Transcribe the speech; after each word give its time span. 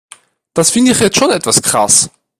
Das 0.55 0.71
finde 0.71 0.93
ich 0.93 0.99
jetzt 0.99 1.17
schon 1.17 1.29
etwas 1.29 1.61
krass. 1.61 2.09